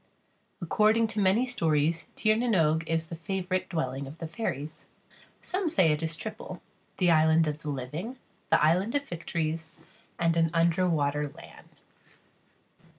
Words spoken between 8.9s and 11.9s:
of victories, and an underwater land.